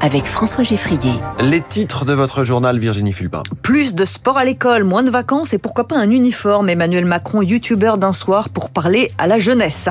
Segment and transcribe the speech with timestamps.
[0.00, 1.12] avec François Geffrier.
[1.40, 3.42] Les titres de votre journal, Virginie Fulpin.
[3.62, 6.68] Plus de sport à l'école, moins de vacances et pourquoi pas un uniforme.
[6.68, 9.88] Emmanuel Macron, youtubeur d'un soir pour parler à la jeunesse.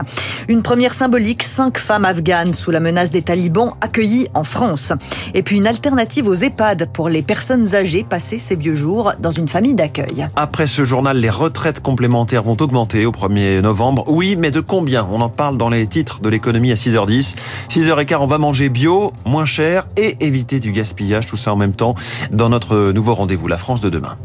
[0.48, 4.94] Une première symbolique, cinq femmes afghanes sous la menace des talibans accueillies en France.
[5.34, 9.32] Et puis une alternative aux EHPAD pour les personnes âgées passées ces vieux jours dans
[9.32, 10.28] une famille d'accueil.
[10.36, 14.06] Après ce journal, les retraites complémentaires vont augmenter au 1er novembre.
[14.08, 15.08] Oui, mais de combien?
[15.12, 17.36] On en parle dans les titres de l'économie à 6h10.
[17.70, 21.74] 6h15, on va manger bio, moins cher et éviter du gaspillage, tout ça en même
[21.74, 21.96] temps,
[22.32, 24.18] dans notre nouveau rendez-vous, la France de demain.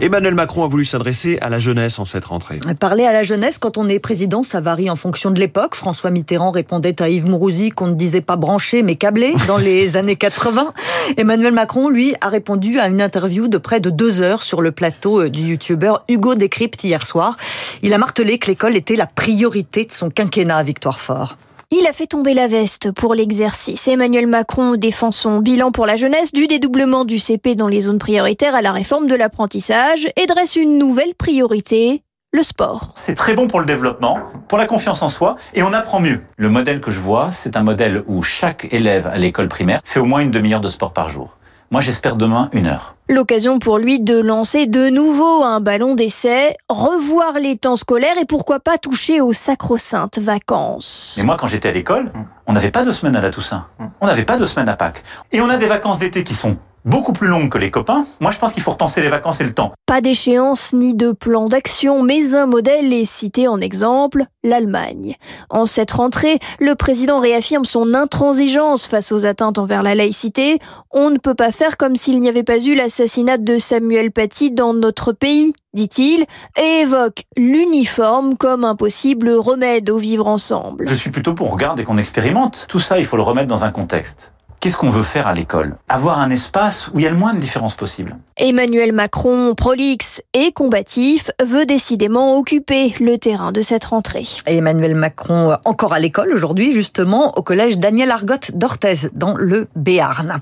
[0.00, 2.58] Emmanuel Macron a voulu s'adresser à la jeunesse en cette rentrée.
[2.80, 5.76] Parler à la jeunesse quand on est président, ça varie en fonction de l'époque.
[5.76, 9.96] François Mitterrand répondait à Yves Mourouzi qu'on ne disait pas branché mais câblé dans les
[9.96, 10.72] années 80.
[11.18, 14.72] Emmanuel Macron, lui, a répondu à une interview de près de deux heures sur le
[14.72, 17.36] plateau euh, du youtubeur Hugo Décrypte hier soir.
[17.82, 21.36] Il a martelé que l'école était la priorité de son quinquennat à Victoire Fort.
[21.74, 23.88] Il a fait tomber la veste pour l'exercice.
[23.88, 27.96] Emmanuel Macron défend son bilan pour la jeunesse du dédoublement du CP dans les zones
[27.96, 32.92] prioritaires à la réforme de l'apprentissage et dresse une nouvelle priorité, le sport.
[32.94, 36.20] C'est très bon pour le développement, pour la confiance en soi, et on apprend mieux.
[36.36, 39.98] Le modèle que je vois, c'est un modèle où chaque élève à l'école primaire fait
[39.98, 41.38] au moins une demi-heure de sport par jour.
[41.72, 42.96] Moi, j'espère demain une heure.
[43.08, 48.26] L'occasion pour lui de lancer de nouveau un ballon d'essai, revoir les temps scolaires et
[48.26, 51.14] pourquoi pas toucher aux sacro-saintes vacances.
[51.16, 52.12] Mais moi, quand j'étais à l'école,
[52.46, 53.68] on n'avait pas de semaine à la Toussaint.
[54.02, 55.02] On n'avait pas de semaine à Pâques.
[55.32, 58.30] Et on a des vacances d'été qui sont beaucoup plus longue que les copains, moi
[58.30, 59.72] je pense qu'il faut repenser les vacances et le temps.
[59.86, 65.16] Pas d'échéance ni de plan d'action, mais un modèle est cité en exemple, l'Allemagne.
[65.50, 70.58] En cette rentrée, le président réaffirme son intransigeance face aux atteintes envers la laïcité.
[70.90, 74.50] On ne peut pas faire comme s'il n'y avait pas eu l'assassinat de Samuel Paty
[74.50, 76.26] dans notre pays, dit-il,
[76.60, 80.86] et évoque l'uniforme comme un possible remède au vivre ensemble.
[80.88, 82.66] Je suis plutôt pour regarder qu'on expérimente.
[82.68, 84.32] Tout ça, il faut le remettre dans un contexte.
[84.62, 85.74] Qu'est-ce qu'on veut faire à l'école?
[85.88, 88.16] Avoir un espace où il y a le moins de différences possible.
[88.36, 94.24] Emmanuel Macron, prolixe et combatif, veut décidément occuper le terrain de cette rentrée.
[94.46, 99.66] Et Emmanuel Macron, encore à l'école aujourd'hui, justement, au collège Daniel Argotte d'Orthez, dans le
[99.74, 100.40] Béarn.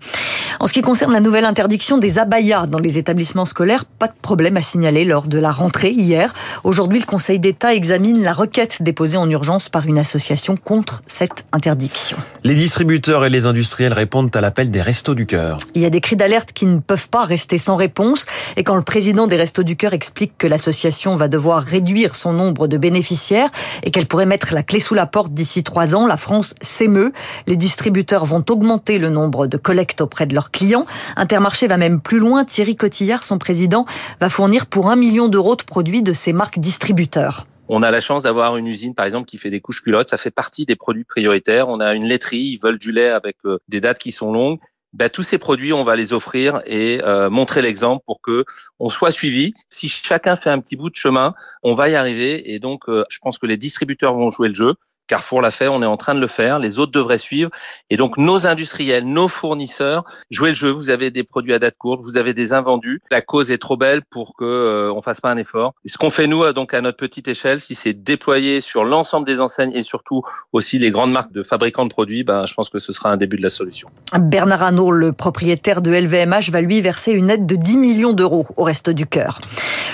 [0.60, 4.12] En ce qui concerne la nouvelle interdiction des abayas dans les établissements scolaires, pas de
[4.20, 6.34] problème à signaler lors de la rentrée hier.
[6.62, 11.46] Aujourd'hui, le Conseil d'État examine la requête déposée en urgence par une association contre cette
[11.52, 12.18] interdiction.
[12.44, 15.58] Les distributeurs et les industriels répondent à l'appel des Restos du Cœur.
[15.74, 18.26] Il y a des cris d'alerte qui ne peuvent pas rester sans réponse.
[18.56, 22.32] Et quand le président des Restos du Cœur explique que l'association va devoir réduire son
[22.32, 23.50] nombre de bénéficiaires
[23.84, 27.12] et qu'elle pourrait mettre la clé sous la porte d'ici trois ans, la France s'émeut.
[27.46, 30.86] Les distributeurs vont augmenter le nombre de collectes auprès de leurs clients.
[31.16, 32.44] Intermarché va même plus loin.
[32.44, 33.86] Thierry Cotillard, son président,
[34.20, 37.46] va fournir pour un million d'euros de produits de ses marques distributeurs.
[37.72, 40.10] On a la chance d'avoir une usine, par exemple, qui fait des couches culottes.
[40.10, 41.68] Ça fait partie des produits prioritaires.
[41.68, 42.38] On a une laiterie.
[42.38, 44.58] Ils veulent du lait avec euh, des dates qui sont longues.
[44.92, 48.44] Ben, tous ces produits, on va les offrir et euh, montrer l'exemple pour que
[48.80, 49.54] on soit suivi.
[49.70, 51.32] Si chacun fait un petit bout de chemin,
[51.62, 52.52] on va y arriver.
[52.52, 54.74] Et donc, euh, je pense que les distributeurs vont jouer le jeu.
[55.10, 57.50] Carrefour l'a fait, on est en train de le faire, les autres devraient suivre.
[57.90, 60.70] Et donc nos industriels, nos fournisseurs, jouez le jeu.
[60.70, 63.02] Vous avez des produits à date courte, vous avez des invendus.
[63.10, 65.74] La cause est trop belle pour que euh, on fasse pas un effort.
[65.84, 69.26] ce qu'on fait nous, euh, donc à notre petite échelle, si c'est déployé sur l'ensemble
[69.26, 70.22] des enseignes et surtout
[70.52, 73.16] aussi les grandes marques de fabricants de produits, ben, je pense que ce sera un
[73.16, 73.88] début de la solution.
[74.16, 78.46] Bernard Arnault, le propriétaire de LVMH, va lui verser une aide de 10 millions d'euros
[78.56, 79.40] au reste du cœur.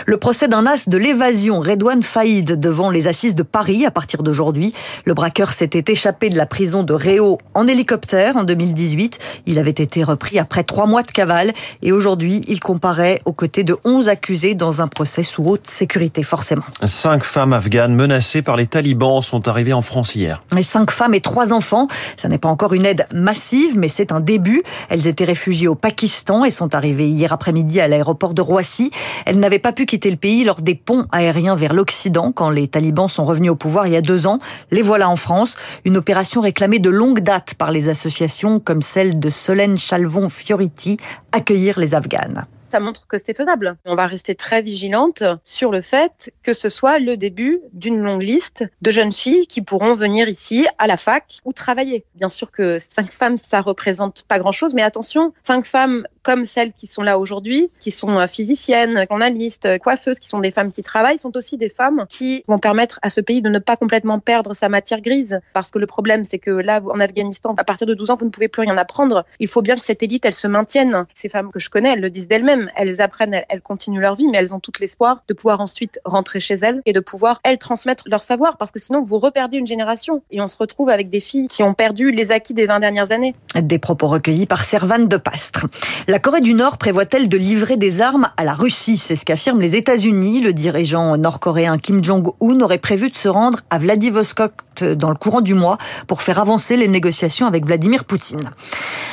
[0.04, 4.22] Le procès d'un as de l'évasion, Redouane Faïd, devant les assises de Paris à partir
[4.22, 4.74] d'aujourd'hui.
[5.08, 9.42] Le braqueur s'était échappé de la prison de Réau en hélicoptère en 2018.
[9.46, 13.62] Il avait été repris après trois mois de cavale et aujourd'hui, il comparaît aux côtés
[13.62, 16.64] de 11 accusés dans un procès sous haute sécurité, forcément.
[16.86, 20.42] Cinq femmes afghanes menacées par les talibans sont arrivées en France hier.
[20.58, 21.86] Et cinq femmes et trois enfants.
[22.16, 24.64] Ça n'est pas encore une aide massive, mais c'est un début.
[24.88, 28.90] Elles étaient réfugiées au Pakistan et sont arrivées hier après-midi à l'aéroport de Roissy.
[29.24, 32.66] Elles n'avaient pas pu quitter le pays lors des ponts aériens vers l'Occident quand les
[32.66, 34.40] talibans sont revenus au pouvoir il y a deux ans.
[34.72, 35.56] Les voilà en France.
[35.84, 40.96] Une opération réclamée de longue date par les associations comme celle de Solène Chalvon Fioriti,
[41.32, 43.76] accueillir les Afghanes ça montre que c'est faisable.
[43.84, 48.22] On va rester très vigilante sur le fait que ce soit le début d'une longue
[48.22, 52.04] liste de jeunes filles qui pourront venir ici à la fac ou travailler.
[52.14, 56.44] Bien sûr que cinq femmes, ça représente pas grand chose, mais attention, cinq femmes comme
[56.44, 60.72] celles qui sont là aujourd'hui, qui sont euh, physiciennes, journalistes, coiffeuses, qui sont des femmes
[60.72, 63.76] qui travaillent, sont aussi des femmes qui vont permettre à ce pays de ne pas
[63.76, 65.40] complètement perdre sa matière grise.
[65.52, 68.24] Parce que le problème, c'est que là, en Afghanistan, à partir de 12 ans, vous
[68.24, 69.24] ne pouvez plus rien apprendre.
[69.38, 71.06] Il faut bien que cette élite, elle se maintienne.
[71.12, 74.28] Ces femmes que je connais, elles le disent d'elles-mêmes elles apprennent, elles, continuent leur vie,
[74.28, 77.58] mais elles ont tout l'espoir de pouvoir ensuite rentrer chez elles et de pouvoir, elles,
[77.58, 80.22] transmettre leur savoir, parce que sinon, vous reperdez une génération.
[80.30, 83.12] Et on se retrouve avec des filles qui ont perdu les acquis des 20 dernières
[83.12, 83.34] années.
[83.54, 85.66] Des propos recueillis par Servane de Pastre.
[86.08, 88.96] La Corée du Nord prévoit-elle de livrer des armes à la Russie?
[88.96, 90.40] C'est ce qu'affirment les États-Unis.
[90.40, 95.40] Le dirigeant nord-coréen Kim Jong-un aurait prévu de se rendre à Vladivostok dans le courant
[95.40, 98.50] du mois pour faire avancer les négociations avec Vladimir Poutine.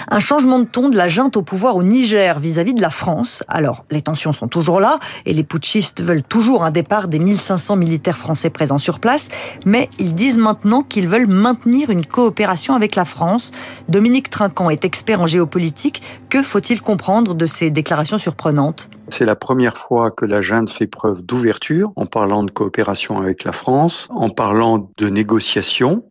[0.10, 3.44] Un changement de ton de la junte au pouvoir au Niger vis-à-vis de la France.
[3.48, 7.76] Alors, les tensions sont toujours là et les putschistes veulent toujours un départ des 1500
[7.76, 9.30] militaires français présents sur place,
[9.66, 13.52] mais ils disent maintenant qu'ils veulent maintenir une coopération avec la France.
[13.90, 16.02] Dominique Trinquant est expert en géopolitique.
[16.30, 18.90] Que faut-il comprendre de ces déclarations surprenantes?
[19.10, 23.44] C'est la première fois que la junte fait preuve d'ouverture en parlant de coopération avec
[23.44, 25.10] la France, en parlant de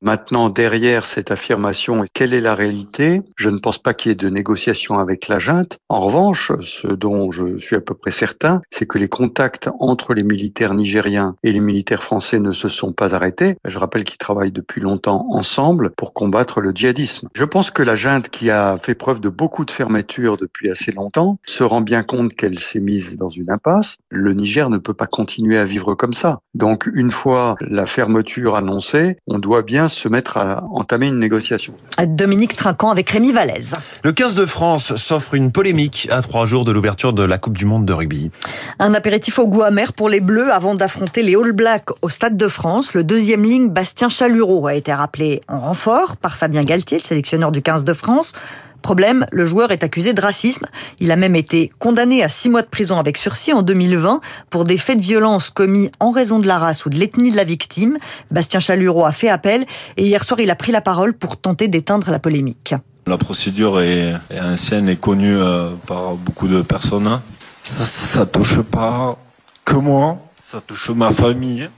[0.01, 3.23] Maintenant, derrière cette affirmation, quelle est la réalité?
[3.37, 5.79] Je ne pense pas qu'il y ait de négociation avec la junte.
[5.89, 10.15] En revanche, ce dont je suis à peu près certain, c'est que les contacts entre
[10.15, 13.57] les militaires nigériens et les militaires français ne se sont pas arrêtés.
[13.65, 17.29] Je rappelle qu'ils travaillent depuis longtemps ensemble pour combattre le djihadisme.
[17.35, 20.93] Je pense que la junte, qui a fait preuve de beaucoup de fermeture depuis assez
[20.93, 23.97] longtemps, se rend bien compte qu'elle s'est mise dans une impasse.
[24.11, 26.41] Le Niger ne peut pas continuer à vivre comme ça.
[26.55, 31.73] Donc, une fois la fermeture annoncée, on doit bien se mettre à entamer une négociation.
[32.07, 33.75] Dominique Trinquant avec Rémi Vallès.
[34.05, 37.57] Le 15 de France s'offre une polémique à trois jours de l'ouverture de la Coupe
[37.57, 38.31] du Monde de rugby.
[38.79, 42.37] Un apéritif au goût amer pour les Bleus avant d'affronter les All Blacks au Stade
[42.37, 42.93] de France.
[42.93, 47.53] Le deuxième ligne, Bastien Chalureau, a été rappelé en renfort par Fabien Galtier, le sélectionneur
[47.53, 48.35] du 15 de France.
[48.83, 50.67] Problème, le joueur est accusé de racisme.
[50.99, 54.21] Il a même été condamné à six mois de prison avec sursis en 2020
[54.51, 57.37] pour des faits de violence commis en raison de la race ou de l'ethnie de
[57.37, 57.97] la victime.
[58.31, 59.65] Bastien Chalureau a fait appel
[59.97, 62.75] et hier soir il a pris la parole pour tenter d'éteindre la polémique.
[63.07, 67.21] La procédure est, ancienne et connue euh, par beaucoup de personnes.
[67.65, 69.17] Ça, ça touche pas
[69.65, 71.69] que moi, ça touche ma famille.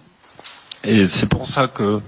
[0.83, 2.01] Et c'est pour ça que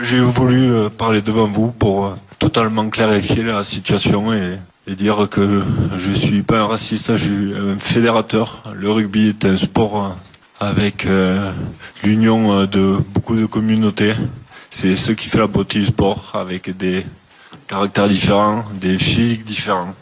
[0.00, 4.58] j'ai voulu euh, parler devant vous pour euh, totalement clarifier la situation et,
[4.88, 5.62] dire que
[5.96, 8.62] je suis pas un raciste, je suis un fédérateur.
[8.74, 10.16] Le rugby est un sport
[10.62, 11.50] avec euh,
[12.04, 14.14] l'union euh, de beaucoup de communautés.
[14.70, 17.04] C'est ce qui fait la beauté du sport avec des
[17.66, 19.94] caractères différents, des physiques différents.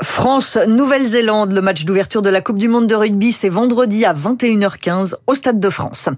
[0.00, 5.14] France-Nouvelle-Zélande, le match d'ouverture de la Coupe du Monde de rugby, c'est vendredi à 21h15
[5.26, 6.08] au Stade de France.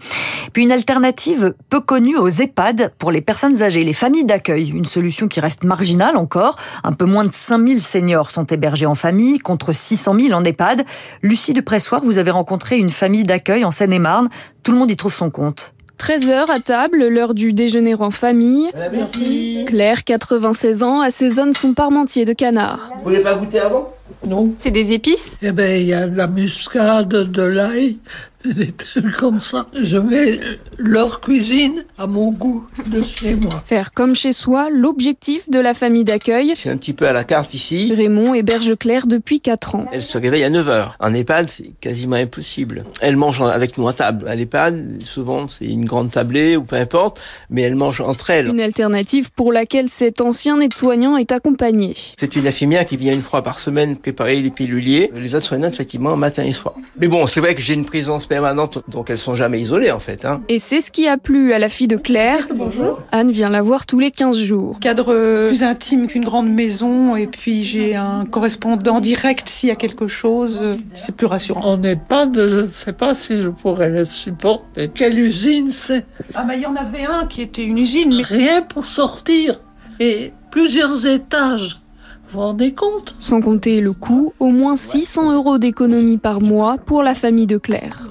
[0.52, 4.70] Puis une alternative peu connue aux EHPAD pour les personnes âgées, les familles d'accueil.
[4.70, 6.56] Une solution qui reste marginale encore.
[6.84, 10.84] Un peu moins de 5000 seniors sont hébergés en famille contre 600 000 en EHPAD.
[11.22, 14.28] Lucie de Pressoir, vous avez rencontré une famille d'accueil en Seine-et-Marne.
[14.62, 15.72] Tout le monde y trouve son compte.
[16.00, 18.70] 13h à table, l'heure du déjeuner en famille.
[18.90, 19.64] Merci.
[19.66, 22.90] Claire, 96 ans, assaisonne son parmentier de canard.
[22.96, 23.92] Vous voulez pas goûter avant?
[24.26, 24.50] Non.
[24.58, 25.36] C'est des épices?
[25.42, 27.98] Eh ben, il y a de la muscade, de l'ail,
[28.44, 29.66] des trucs comme ça.
[29.74, 30.40] Je mets
[30.78, 33.62] leur cuisine à mon goût de chez moi.
[33.66, 36.52] Faire comme chez soi, l'objectif de la famille d'accueil.
[36.56, 37.92] C'est un petit peu à la carte ici.
[37.94, 39.86] Raymond héberge Claire depuis 4 ans.
[39.92, 40.92] Elle se réveille à 9h.
[41.00, 42.84] En EHPAD, c'est quasiment impossible.
[43.02, 44.26] Elle mange avec nous à table.
[44.26, 47.20] À l'EHPAD, souvent, c'est une grande tablée ou peu importe,
[47.50, 48.48] mais elle mange entre elles.
[48.48, 51.94] Une alternative pour laquelle cet ancien aide-soignant est accompagné.
[52.18, 55.10] C'est une infirmière qui vient une fois par semaine préparer les piluliers.
[55.14, 56.74] Les aides-soignants, effectivement, matin et soir.
[56.98, 59.98] Mais bon, c'est vrai que j'ai une présence permanente, donc elles sont jamais isolées, en
[59.98, 60.24] fait.
[60.24, 60.40] Hein.
[60.48, 62.46] Et c'est ce qui a plu à la fille de Claire.
[62.54, 63.00] Bonjour.
[63.10, 64.78] Anne vient la voir tous les 15 jours.
[64.78, 69.74] Cadre plus intime qu'une grande maison, et puis j'ai un correspondant direct s'il y a
[69.74, 70.60] quelque chose,
[70.94, 71.60] c'est plus rassurant.
[71.64, 74.88] On n'est pas de, je ne sais pas si je pourrais le supporter.
[74.94, 76.06] Quelle usine c'est?
[76.34, 78.22] Ah bah il y en avait un qui était une usine, mais...
[78.22, 79.60] Rien pour sortir,
[79.98, 81.80] et plusieurs étages.
[82.28, 83.16] Vous vous rendez compte?
[83.18, 87.58] Sans compter le coût, au moins 600 euros d'économie par mois pour la famille de
[87.58, 88.06] Claire.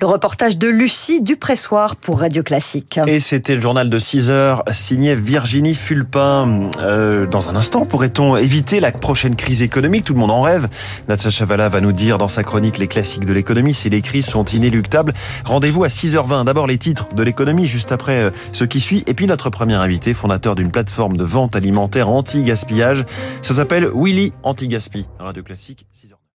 [0.00, 3.00] Le reportage de Lucie Dupressoir pour Radio Classique.
[3.08, 6.70] Et c'était le journal de 6 heures signé Virginie Fulpin.
[6.78, 10.04] Euh, dans un instant, pourrait-on éviter la prochaine crise économique?
[10.04, 10.68] Tout le monde en rêve.
[11.08, 14.26] Natasha Chavala va nous dire dans sa chronique Les classiques de l'économie si les crises
[14.26, 15.14] sont inéluctables.
[15.44, 16.44] Rendez-vous à 6h20.
[16.44, 19.02] D'abord les titres de l'économie, juste après euh, ce qui suit.
[19.08, 23.04] Et puis notre premier invité, fondateur d'une plateforme de vente alimentaire anti-gaspillage.
[23.42, 25.08] Ça s'appelle Willy Anti-Gaspi.
[25.18, 26.17] Radio Classique, 6h.